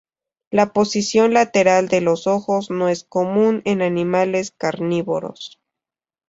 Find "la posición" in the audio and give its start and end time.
0.49-1.35